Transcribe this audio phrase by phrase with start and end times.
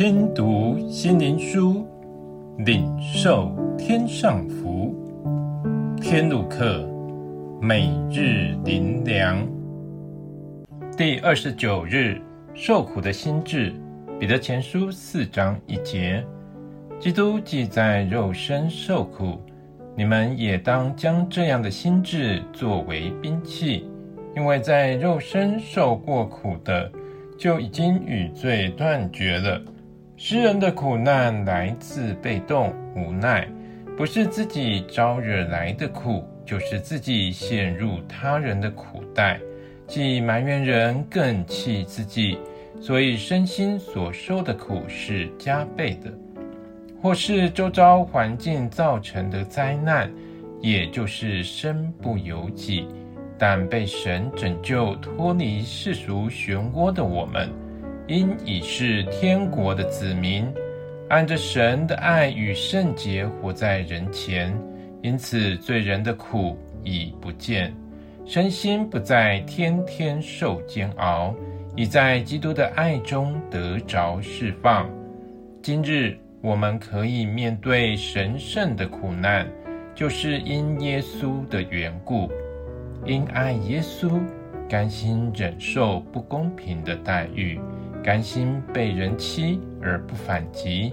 [0.00, 1.86] 听读心灵书，
[2.60, 4.94] 领受天上福。
[6.00, 6.88] 天路客，
[7.60, 9.46] 每日灵粮。
[10.96, 12.18] 第二十九日，
[12.54, 13.74] 受苦的心智。
[14.18, 16.24] 彼得前书四章一节：
[16.98, 19.38] 基督既在肉身受苦，
[19.94, 23.86] 你们也当将这样的心智作为兵器，
[24.34, 26.90] 因为在肉身受过苦的，
[27.38, 29.60] 就已经与罪断绝了。
[30.22, 33.48] 诗人的苦难来自被动无奈，
[33.96, 39.40] 不是自己招惹来的苦，就是自己陷入他人的苦袋，
[39.86, 42.38] 既埋怨人，更气自己，
[42.82, 46.10] 所以身心所受的苦是加倍的；
[47.00, 50.12] 或是周遭环境造成的灾难，
[50.60, 52.86] 也就是身不由己。
[53.38, 57.48] 但被神拯救脱离世俗漩涡的我们，
[58.10, 60.52] 因已是天国的子民，
[61.10, 64.52] 按着神的爱与圣洁活在人前，
[65.00, 67.72] 因此罪人的苦已不见，
[68.26, 71.32] 身心不再天天受煎熬，
[71.76, 74.90] 已在基督的爱中得着释放。
[75.62, 79.46] 今日我们可以面对神圣的苦难，
[79.94, 82.28] 就是因耶稣的缘故。
[83.06, 84.20] 因爱耶稣，
[84.68, 87.60] 甘心忍受不公平的待遇，
[88.02, 90.92] 甘心被人欺而不反击；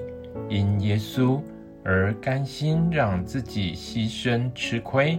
[0.49, 1.41] 因耶稣
[1.83, 5.17] 而甘心让自己牺牲吃亏；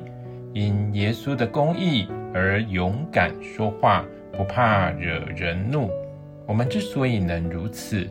[0.53, 5.91] 因耶稣的公义而勇敢说话，不怕惹人怒。
[6.47, 8.09] 我们之所以能如此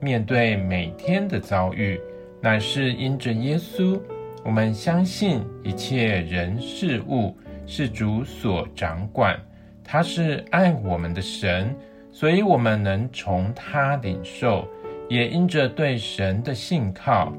[0.00, 2.00] 面对每天的遭遇，
[2.40, 4.00] 乃是因着耶稣。
[4.44, 7.36] 我们相信一切人事物。
[7.66, 9.38] 是主所掌管，
[9.84, 11.72] 他是爱我们的神，
[12.12, 14.66] 所以我们能从他领受，
[15.08, 17.32] 也因着对神的信靠，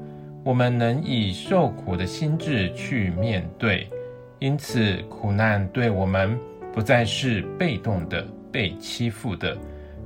[0.44, 3.88] 我们能以受苦的心志去面对。
[4.38, 6.36] 因此，苦难对我们
[6.72, 9.56] 不再是被动的、被欺负的，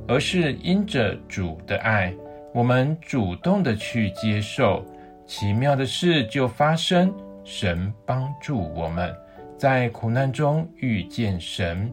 [0.07, 2.13] 而是因着主的爱，
[2.53, 4.85] 我们主动的去接受。
[5.27, 7.13] 奇妙的事就发生，
[7.45, 9.13] 神帮助我们。
[9.57, 11.91] 在苦难中遇见神，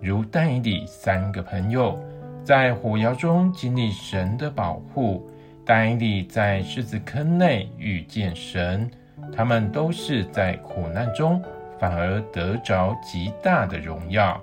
[0.00, 2.02] 如但以理三个朋友
[2.44, 5.22] 在火窑中经历神的保护；
[5.64, 8.90] 但以理在狮子坑内遇见神，
[9.32, 11.40] 他们都是在苦难中
[11.78, 14.42] 反而得着极大的荣耀。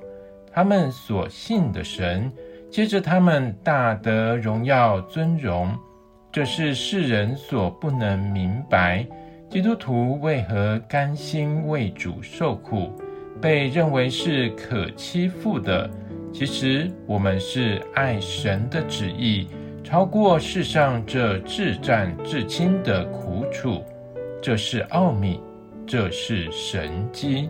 [0.52, 2.32] 他们所信的神，
[2.72, 5.78] 接着他们大得荣耀尊荣，
[6.32, 9.06] 这是世人所不能明白。
[9.50, 12.94] 基督徒为何甘心为主受苦，
[13.42, 15.90] 被认为是可欺负的？
[16.32, 19.48] 其实我们是爱神的旨意，
[19.84, 23.84] 超过世上这至暂至亲的苦楚。
[24.42, 25.42] 这是奥秘，
[25.86, 27.50] 这是神迹。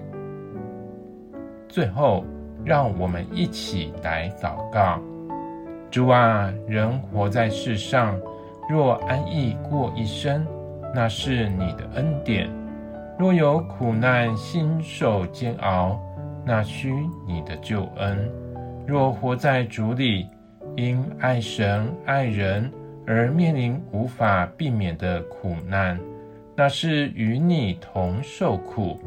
[1.67, 2.25] 最后，
[2.66, 5.00] 让我们一起来祷告：
[5.91, 8.19] 主啊，人活在世上，
[8.69, 10.46] 若安逸过一生。
[10.96, 12.50] 那是你的恩典；
[13.19, 16.00] 若有苦难，心受煎熬，
[16.44, 16.91] 那需
[17.28, 18.17] 你的救恩；
[18.90, 20.28] 若活在主里，
[20.76, 22.72] 因爱神爱人
[23.06, 26.00] 而面临无法避免的苦难，
[26.56, 29.00] 那是与你同受苦，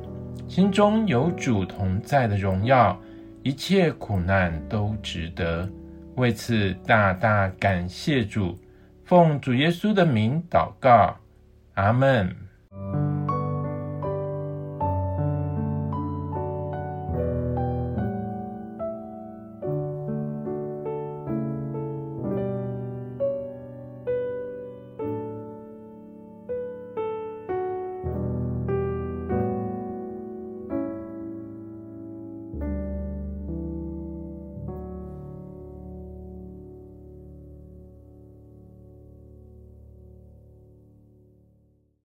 [0.47, 2.97] 心中有主同在的荣耀，
[3.43, 5.69] 一切苦难都值得。
[6.14, 8.56] 为此，大大感谢主，
[9.04, 11.16] 奉主耶稣的名祷告。
[11.75, 12.32] 阿门。